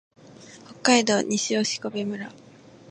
[0.65, 2.31] 北海道西興部村